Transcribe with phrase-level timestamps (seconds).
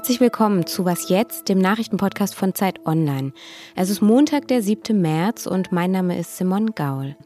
[0.00, 3.34] Herzlich willkommen zu Was jetzt, dem Nachrichtenpodcast von Zeit Online.
[3.76, 4.98] Es ist Montag, der 7.
[4.98, 7.16] März und mein Name ist Simon Gaul.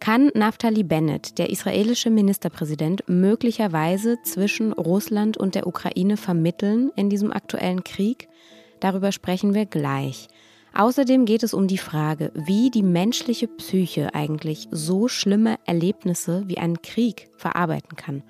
[0.00, 7.34] Kann Naftali Bennett, der israelische Ministerpräsident, möglicherweise zwischen Russland und der Ukraine vermitteln in diesem
[7.34, 8.28] aktuellen Krieg?
[8.80, 10.28] Darüber sprechen wir gleich.
[10.72, 16.56] Außerdem geht es um die Frage, wie die menschliche Psyche eigentlich so schlimme Erlebnisse wie
[16.56, 18.22] einen Krieg verarbeiten kann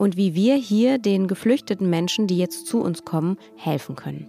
[0.00, 4.26] und wie wir hier den geflüchteten Menschen, die jetzt zu uns kommen, helfen können.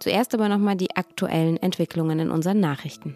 [0.00, 3.14] Zuerst aber nochmal die aktuellen Entwicklungen in unseren Nachrichten.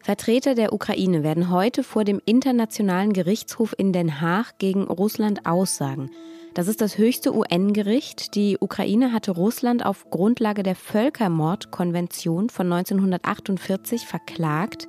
[0.00, 6.10] Vertreter der Ukraine werden heute vor dem Internationalen Gerichtshof in Den Haag gegen Russland aussagen.
[6.54, 8.34] Das ist das höchste UN-Gericht.
[8.34, 14.88] Die Ukraine hatte Russland auf Grundlage der Völkermordkonvention von 1948 verklagt,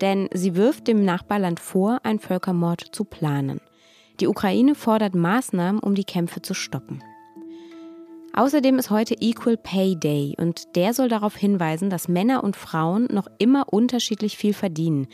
[0.00, 3.60] denn sie wirft dem Nachbarland vor, einen Völkermord zu planen.
[4.20, 7.02] Die Ukraine fordert Maßnahmen, um die Kämpfe zu stoppen.
[8.36, 13.06] Außerdem ist heute Equal Pay Day und der soll darauf hinweisen, dass Männer und Frauen
[13.12, 15.06] noch immer unterschiedlich viel verdienen.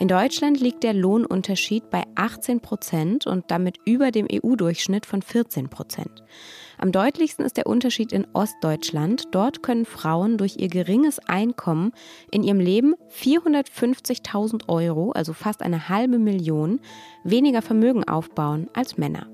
[0.00, 5.68] In Deutschland liegt der Lohnunterschied bei 18 Prozent und damit über dem EU-Durchschnitt von 14
[5.68, 6.24] Prozent.
[6.76, 9.28] Am deutlichsten ist der Unterschied in Ostdeutschland.
[9.30, 11.92] Dort können Frauen durch ihr geringes Einkommen
[12.32, 16.80] in ihrem Leben 450.000 Euro, also fast eine halbe Million,
[17.22, 19.33] weniger Vermögen aufbauen als Männer.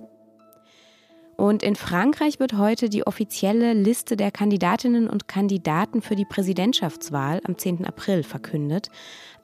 [1.40, 7.40] Und in Frankreich wird heute die offizielle Liste der Kandidatinnen und Kandidaten für die Präsidentschaftswahl
[7.44, 7.86] am 10.
[7.86, 8.90] April verkündet.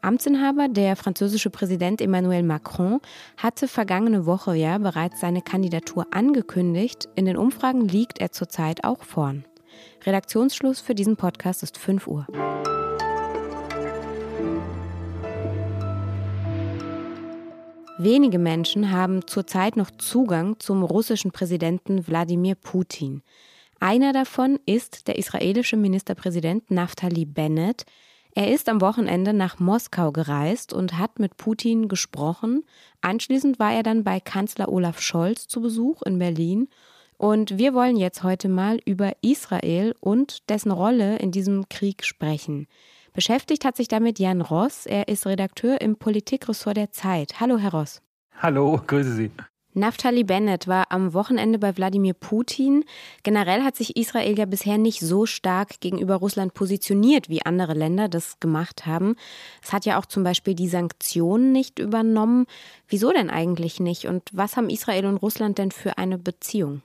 [0.02, 3.00] Amtsinhaber, der französische Präsident Emmanuel Macron,
[3.38, 7.08] hatte vergangene Woche ja bereits seine Kandidatur angekündigt.
[7.14, 9.46] In den Umfragen liegt er zurzeit auch vorn.
[10.04, 12.26] Redaktionsschluss für diesen Podcast ist 5 Uhr.
[17.98, 23.22] Wenige Menschen haben zurzeit noch Zugang zum russischen Präsidenten Wladimir Putin.
[23.80, 27.86] Einer davon ist der israelische Ministerpräsident Naftali Bennett.
[28.34, 32.64] Er ist am Wochenende nach Moskau gereist und hat mit Putin gesprochen.
[33.00, 36.68] Anschließend war er dann bei Kanzler Olaf Scholz zu Besuch in Berlin.
[37.16, 42.66] Und wir wollen jetzt heute mal über Israel und dessen Rolle in diesem Krieg sprechen.
[43.16, 44.84] Beschäftigt hat sich damit Jan Ross.
[44.84, 47.40] Er ist Redakteur im Politikressort der Zeit.
[47.40, 48.02] Hallo, Herr Ross.
[48.42, 49.30] Hallo, grüße Sie.
[49.72, 52.84] Naftali Bennett war am Wochenende bei Wladimir Putin.
[53.22, 58.10] Generell hat sich Israel ja bisher nicht so stark gegenüber Russland positioniert, wie andere Länder
[58.10, 59.16] das gemacht haben.
[59.62, 62.44] Es hat ja auch zum Beispiel die Sanktionen nicht übernommen.
[62.86, 64.08] Wieso denn eigentlich nicht?
[64.08, 66.82] Und was haben Israel und Russland denn für eine Beziehung?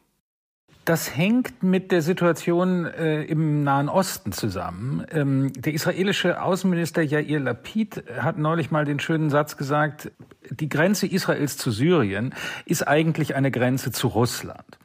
[0.86, 5.06] Das hängt mit der Situation äh, im Nahen Osten zusammen.
[5.12, 10.12] Ähm, der israelische Außenminister Yair Lapid hat neulich mal den schönen Satz gesagt,
[10.50, 12.34] die Grenze Israels zu Syrien
[12.66, 14.80] ist eigentlich eine Grenze zu Russland.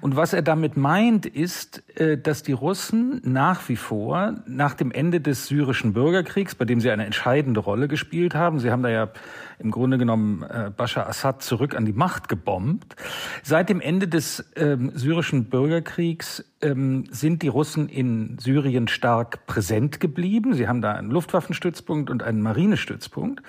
[0.00, 4.90] Und was er damit meint, ist, äh, dass die Russen nach wie vor, nach dem
[4.90, 8.88] Ende des syrischen Bürgerkriegs, bei dem sie eine entscheidende Rolle gespielt haben, sie haben da
[8.88, 9.08] ja
[9.58, 12.96] im Grunde genommen äh, Bashar Assad zurück an die Macht gebombt,
[13.42, 20.00] seit dem Ende des ähm, syrischen Bürgerkriegs ähm, sind die Russen in Syrien stark präsent
[20.00, 20.54] geblieben.
[20.54, 23.42] Sie haben da einen Luftwaffenstützpunkt und einen Marinestützpunkt.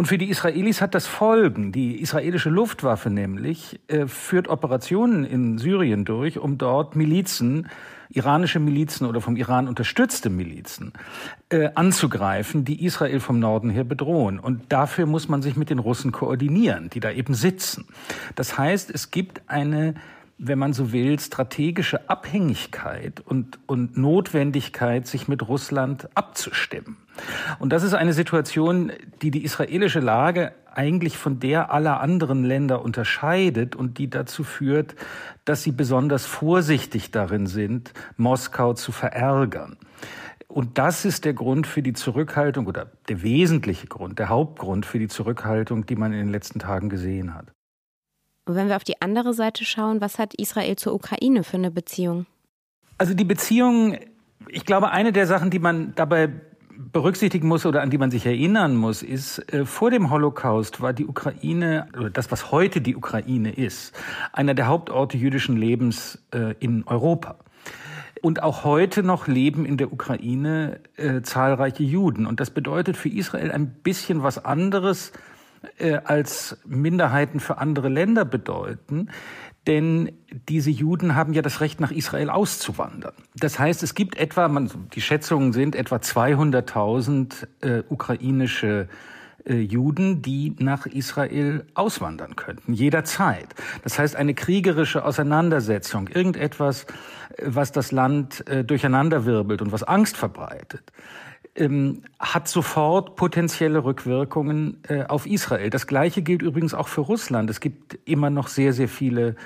[0.00, 1.72] Und für die Israelis hat das Folgen.
[1.72, 7.68] Die israelische Luftwaffe nämlich äh, führt Operationen in Syrien durch, um dort Milizen,
[8.08, 10.94] iranische Milizen oder vom Iran unterstützte Milizen
[11.50, 14.38] äh, anzugreifen, die Israel vom Norden her bedrohen.
[14.38, 17.84] Und dafür muss man sich mit den Russen koordinieren, die da eben sitzen.
[18.36, 19.96] Das heißt, es gibt eine
[20.42, 26.96] wenn man so will, strategische Abhängigkeit und, und Notwendigkeit, sich mit Russland abzustimmen.
[27.58, 28.90] Und das ist eine Situation,
[29.20, 34.94] die die israelische Lage eigentlich von der aller anderen Länder unterscheidet und die dazu führt,
[35.44, 39.76] dass sie besonders vorsichtig darin sind, Moskau zu verärgern.
[40.48, 44.98] Und das ist der Grund für die Zurückhaltung oder der wesentliche Grund, der Hauptgrund für
[44.98, 47.52] die Zurückhaltung, die man in den letzten Tagen gesehen hat.
[48.50, 51.70] Und wenn wir auf die andere Seite schauen, was hat Israel zur Ukraine für eine
[51.70, 52.26] Beziehung?
[52.98, 53.96] Also die Beziehung,
[54.48, 56.30] ich glaube, eine der Sachen, die man dabei
[56.76, 60.92] berücksichtigen muss oder an die man sich erinnern muss, ist, äh, vor dem Holocaust war
[60.92, 63.94] die Ukraine, oder das, was heute die Ukraine ist,
[64.32, 67.36] einer der Hauptorte jüdischen Lebens äh, in Europa.
[68.20, 72.26] Und auch heute noch leben in der Ukraine äh, zahlreiche Juden.
[72.26, 75.12] Und das bedeutet für Israel ein bisschen was anderes
[76.04, 79.10] als Minderheiten für andere Länder bedeuten.
[79.66, 80.12] Denn
[80.48, 83.12] diese Juden haben ja das Recht, nach Israel auszuwandern.
[83.36, 88.88] Das heißt, es gibt etwa, man, die Schätzungen sind etwa 200.000 äh, ukrainische
[89.44, 93.48] äh, Juden, die nach Israel auswandern könnten, jederzeit.
[93.82, 96.84] Das heißt, eine kriegerische Auseinandersetzung, irgendetwas,
[97.36, 100.92] äh, was das Land äh, durcheinanderwirbelt und was Angst verbreitet,
[101.60, 105.70] ähm, hat sofort potenzielle Rückwirkungen äh, auf Israel.
[105.70, 107.50] Das Gleiche gilt übrigens auch für Russland.
[107.50, 109.36] Es gibt immer noch sehr, sehr viele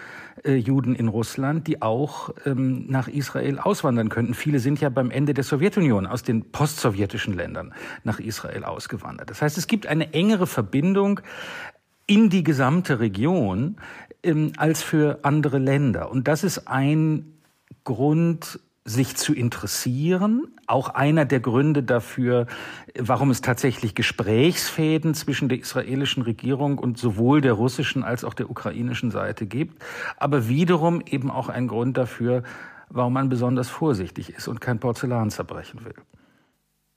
[0.45, 4.35] äh, Juden in Russland, die auch ähm, nach Israel auswandern könnten.
[4.35, 7.75] Viele sind ja beim Ende der Sowjetunion aus den postsowjetischen Ländern
[8.05, 9.31] nach Israel ausgewandert.
[9.31, 11.21] Das heißt, es gibt eine engere Verbindung
[12.07, 13.77] in die gesamte Region
[14.23, 16.11] ähm, als für andere Länder.
[16.11, 17.35] Und das ist ein
[17.83, 20.49] Grund, sich zu interessieren.
[20.67, 22.47] Auch einer der Gründe dafür,
[22.99, 28.51] warum es tatsächlich Gesprächsfäden zwischen der israelischen Regierung und sowohl der russischen als auch der
[28.51, 29.83] ukrainischen Seite gibt.
[30.19, 32.43] Aber wiederum eben auch ein Grund dafür,
[32.91, 35.95] warum man besonders vorsichtig ist und kein Porzellan zerbrechen will.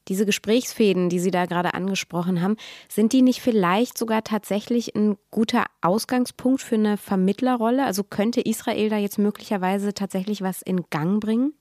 [0.10, 2.56] Diese Gesprächsfäden, die Sie da gerade angesprochen haben,
[2.88, 7.86] sind die nicht vielleicht sogar tatsächlich ein guter Ausgangspunkt für eine Vermittlerrolle?
[7.86, 11.54] Also könnte Israel da jetzt möglicherweise tatsächlich was in Gang bringen?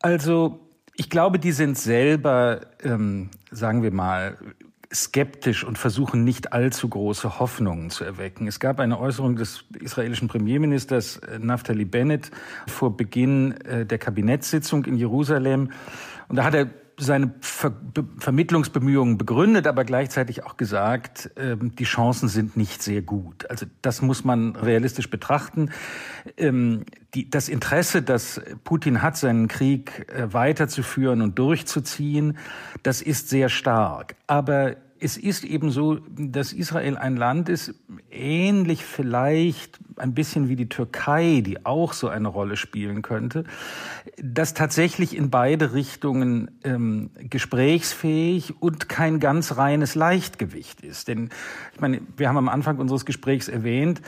[0.00, 0.60] Also
[0.94, 4.38] ich glaube, die sind selber, ähm, sagen wir mal,
[4.92, 8.46] skeptisch und versuchen nicht allzu große Hoffnungen zu erwecken.
[8.46, 12.30] Es gab eine Äußerung des israelischen Premierministers äh, Naftali Bennett
[12.66, 15.70] vor Beginn äh, der Kabinettssitzung in Jerusalem.
[16.28, 17.72] Und da hat er seine Ver
[18.18, 23.48] Vermittlungsbemühungen begründet, aber gleichzeitig auch gesagt, ähm, die Chancen sind nicht sehr gut.
[23.50, 25.70] Also das muss man realistisch betrachten.
[26.36, 26.84] Ähm,
[27.14, 32.38] die, das Interesse, das Putin hat, seinen Krieg äh, weiterzuführen und durchzuziehen,
[32.82, 34.16] das ist sehr stark.
[34.26, 37.74] Aber es ist eben so, dass Israel ein Land ist,
[38.10, 43.44] ähnlich vielleicht ein bisschen wie die Türkei, die auch so eine Rolle spielen könnte,
[44.22, 51.08] das tatsächlich in beide Richtungen ähm, gesprächsfähig und kein ganz reines Leichtgewicht ist.
[51.08, 51.30] Denn
[51.74, 54.02] ich meine, wir haben am Anfang unseres Gesprächs erwähnt,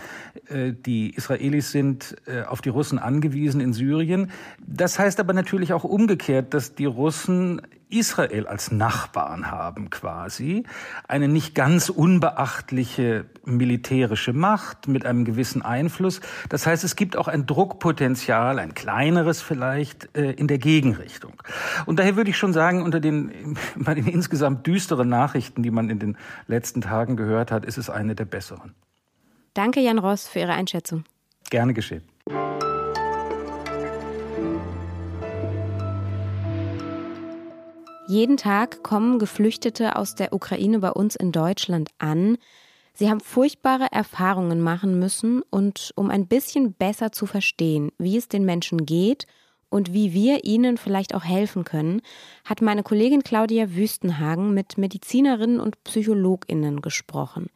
[0.48, 4.30] äh, die Israelis sind äh, auf die Russen angewiesen in Syrien.
[4.66, 10.64] Das heißt aber natürlich auch umgekehrt, dass die Russen Israel als Nachbarn haben quasi,
[11.06, 16.20] eine nicht ganz unbeachtliche militärische Macht mit einem gewissen Einfluss.
[16.48, 21.42] Das heißt, es gibt auch ein Druckpotenzial, ein kleineres vielleicht, äh, in der Gegenrichtung.
[21.86, 25.90] Und daher würde ich schon sagen, unter den, bei den insgesamt düsteren Nachrichten, die man
[25.90, 28.74] in den letzten Tagen gehört hat, ist es eine der besseren.
[29.54, 31.04] Danke, Jan Ross, für Ihre Einschätzung.
[31.50, 32.02] Gerne geschehen.
[38.08, 42.38] Jeden Tag kommen Geflüchtete aus der Ukraine bei uns in Deutschland an.
[42.94, 48.26] Sie haben furchtbare Erfahrungen machen müssen und um ein bisschen besser zu verstehen, wie es
[48.26, 49.26] den Menschen geht
[49.68, 52.00] und wie wir ihnen vielleicht auch helfen können,
[52.46, 57.50] hat meine Kollegin Claudia Wüstenhagen mit Medizinerinnen und Psychologinnen gesprochen.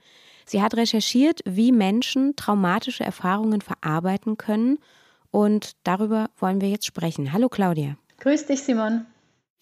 [0.45, 4.77] Sie hat recherchiert, wie Menschen traumatische Erfahrungen verarbeiten können
[5.31, 7.33] und darüber wollen wir jetzt sprechen.
[7.33, 7.97] Hallo Claudia.
[8.19, 9.07] Grüß dich, Simon.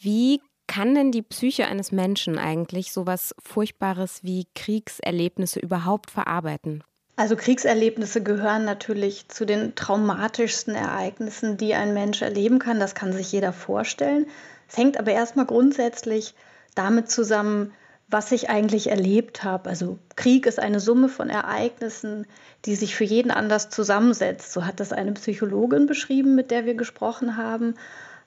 [0.01, 0.41] Wie
[0.71, 6.85] kann denn die Psyche eines Menschen eigentlich sowas Furchtbares wie Kriegserlebnisse überhaupt verarbeiten?
[7.17, 12.79] Also Kriegserlebnisse gehören natürlich zu den traumatischsten Ereignissen, die ein Mensch erleben kann.
[12.79, 14.27] Das kann sich jeder vorstellen.
[14.69, 16.37] Es hängt aber erstmal grundsätzlich
[16.77, 17.73] damit zusammen,
[18.07, 19.69] was ich eigentlich erlebt habe.
[19.69, 22.29] Also Krieg ist eine Summe von Ereignissen,
[22.65, 24.53] die sich für jeden anders zusammensetzt.
[24.53, 27.75] So hat das eine Psychologin beschrieben, mit der wir gesprochen haben.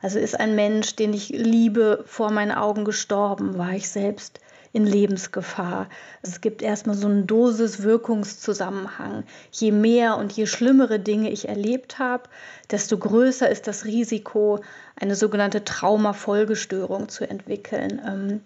[0.03, 4.41] Also ist ein Mensch, den ich liebe, vor meinen Augen gestorben, war ich selbst
[4.73, 5.87] in Lebensgefahr.
[6.21, 9.23] Es gibt erstmal so einen Dosis-Wirkungszusammenhang.
[9.51, 12.23] Je mehr und je schlimmere Dinge ich erlebt habe,
[12.69, 14.59] desto größer ist das Risiko,
[14.99, 18.01] eine sogenannte Traumafolgestörung zu entwickeln.
[18.05, 18.41] Ähm,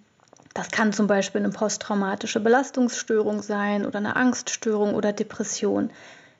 [0.54, 5.90] das kann zum Beispiel eine posttraumatische Belastungsstörung sein oder eine Angststörung oder Depression.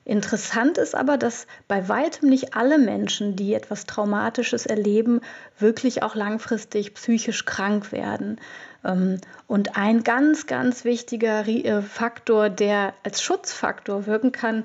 [0.08, 5.20] Interessant ist aber, dass bei weitem nicht alle Menschen, die etwas Traumatisches erleben,
[5.58, 8.40] wirklich auch langfristig psychisch krank werden.
[8.86, 14.64] Ähm, und ein ganz, ganz wichtiger äh, Faktor, der als Schutzfaktor wirken kann,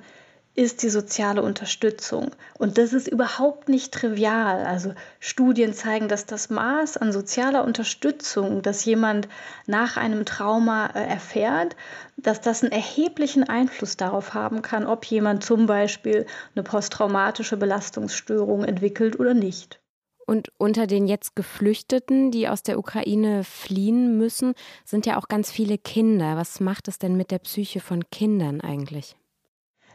[0.56, 2.32] ist die soziale Unterstützung.
[2.60, 4.66] Und das ist überhaupt nicht trivial.
[4.66, 9.28] Also Studien zeigen, dass das Maß an sozialer Unterstützung, das jemand
[9.66, 11.76] nach einem Trauma äh, erfährt,
[12.18, 18.64] dass das einen erheblichen Einfluss darauf haben kann, ob jemand zum Beispiel eine posttraumatische Belastungsstörung
[18.64, 19.80] entwickelt oder nicht.
[20.26, 24.54] Und unter den jetzt Geflüchteten, die aus der Ukraine fliehen müssen,
[24.86, 26.38] sind ja auch ganz viele Kinder.
[26.38, 29.18] Was macht es denn mit der Psyche von Kindern eigentlich?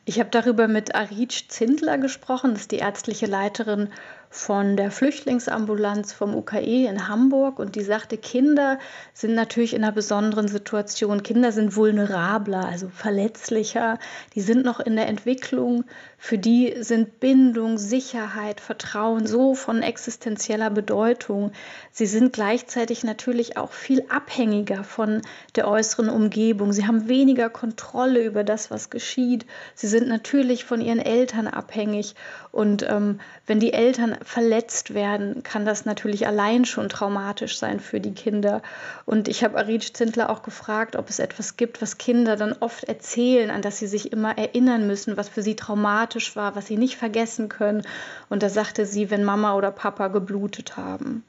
[0.08, 3.90] Ich habe darüber mit Aritsch Zindler gesprochen, das ist die ärztliche Leiterin
[4.30, 8.78] von der Flüchtlingsambulanz vom UKE in Hamburg und die sagte, Kinder
[9.14, 11.22] sind natürlich in einer besonderen Situation.
[11.22, 13.98] Kinder sind vulnerabler, also verletzlicher.
[14.34, 15.84] Die sind noch in der Entwicklung.
[16.18, 21.52] Für die sind Bindung, Sicherheit, Vertrauen so von existenzieller Bedeutung.
[21.90, 25.22] Sie sind gleichzeitig natürlich auch viel abhängiger von
[25.56, 26.72] der äußeren Umgebung.
[26.72, 29.46] Sie haben weniger Kontrolle über das, was geschieht.
[29.74, 32.14] Sie sind natürlich von ihren Eltern abhängig.
[32.52, 38.00] Und ähm, wenn die Eltern verletzt werden, kann das natürlich allein schon traumatisch sein für
[38.00, 38.62] die Kinder.
[39.06, 42.84] Und ich habe Aritsch Zindler auch gefragt, ob es etwas gibt, was Kinder dann oft
[42.84, 46.76] erzählen, an das sie sich immer erinnern müssen, was für sie traumatisch war, was sie
[46.76, 47.82] nicht vergessen können.
[48.28, 51.24] Und da sagte sie, wenn Mama oder Papa geblutet haben.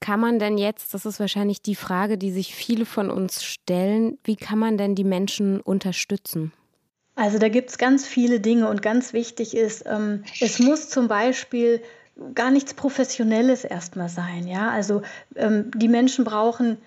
[0.00, 4.18] Kann man denn jetzt, das ist wahrscheinlich die Frage, die sich viele von uns stellen,
[4.22, 6.52] wie kann man denn die Menschen unterstützen?
[7.18, 11.08] Also da gibt es ganz viele Dinge und ganz wichtig ist, ähm, es muss zum
[11.08, 11.82] Beispiel
[12.34, 14.46] gar nichts Professionelles erstmal sein.
[14.46, 14.70] Ja?
[14.70, 15.02] Also
[15.36, 16.78] ähm, die Menschen brauchen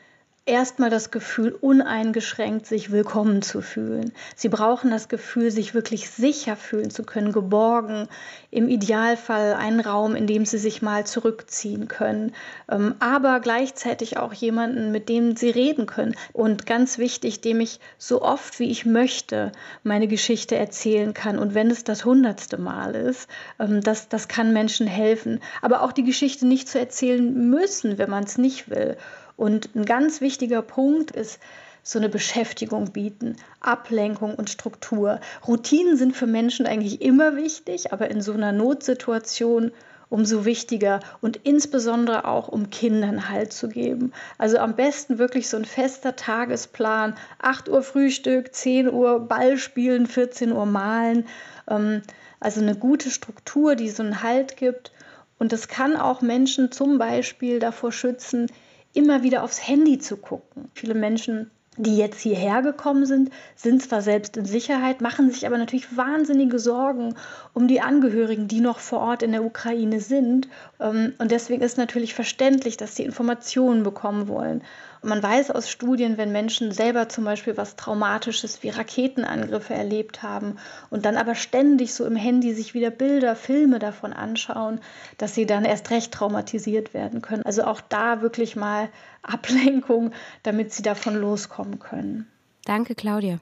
[0.46, 4.12] erstmal das Gefühl, uneingeschränkt sich willkommen zu fühlen.
[4.36, 8.08] Sie brauchen das Gefühl, sich wirklich sicher fühlen zu können, geborgen,
[8.50, 12.34] im Idealfall einen Raum, in dem sie sich mal zurückziehen können,
[12.70, 16.16] ähm, aber gleichzeitig auch jemanden, mit dem sie reden können.
[16.34, 19.52] Und ganz wichtig, dem ich so oft wie ich möchte
[19.84, 21.38] meine Geschichte erzählen kann.
[21.38, 23.30] Und wenn es das hundertste Mal ist,
[23.60, 25.40] ähm, das, das kann Menschen helfen.
[25.62, 28.98] Aber auch die Geschichte nicht zu erzählen müssen, wenn man es nicht will.
[29.42, 31.40] Und ein ganz wichtiger Punkt ist,
[31.82, 35.20] so eine Beschäftigung bieten, Ablenkung und Struktur.
[35.48, 39.72] Routinen sind für Menschen eigentlich immer wichtig, aber in so einer Notsituation
[40.10, 44.14] umso wichtiger und insbesondere auch um Kindern Halt zu geben.
[44.38, 50.06] Also am besten wirklich so ein fester Tagesplan, 8 Uhr Frühstück, 10 Uhr Ball spielen,
[50.06, 51.26] 14 Uhr malen.
[51.68, 52.04] Ähm,
[52.40, 54.92] also eine gute Struktur, die so einen Halt gibt.
[55.40, 58.46] Und das kann auch Menschen zum Beispiel davor schützen,
[58.94, 60.70] immer wieder aufs Handy zu gucken.
[60.74, 65.58] Viele Menschen, die jetzt hierher gekommen sind, sind zwar selbst in Sicherheit, machen sich aber
[65.58, 67.16] natürlich wahnsinnige Sorgen
[67.54, 70.50] um die Angehörigen, die noch vor Ort in der Ukraine sind.
[70.80, 74.64] Ähm, und deswegen ist natürlich verständlich, dass sie Informationen bekommen wollen.
[75.04, 80.58] Man weiß aus Studien, wenn Menschen selber zum Beispiel was Traumatisches wie Raketenangriffe erlebt haben
[80.92, 84.80] und dann aber ständig so im Handy sich wieder Bilder, Filme davon anschauen,
[85.18, 87.44] dass sie dann erst recht traumatisiert werden können.
[87.44, 88.90] Also auch da wirklich mal
[89.24, 90.12] Ablenkung,
[90.44, 92.28] damit sie davon loskommen können.
[92.66, 93.40] Danke, Claudia.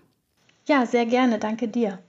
[0.66, 1.40] Ja, sehr gerne.
[1.40, 2.00] Danke dir.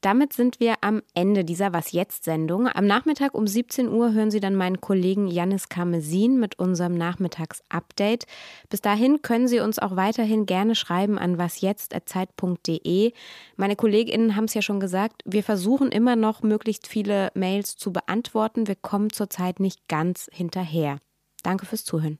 [0.00, 2.68] Damit sind wir am Ende dieser Was jetzt Sendung.
[2.68, 8.26] Am Nachmittag um 17 Uhr hören Sie dann meinen Kollegen Janis Karmesin mit unserem Nachmittagsupdate.
[8.68, 13.12] Bis dahin können Sie uns auch weiterhin gerne schreiben an wasjetzt@zeit.de.
[13.56, 17.92] Meine Kolleginnen haben es ja schon gesagt, wir versuchen immer noch möglichst viele Mails zu
[17.92, 18.68] beantworten.
[18.68, 20.98] Wir kommen zurzeit nicht ganz hinterher.
[21.42, 22.18] Danke fürs Zuhören.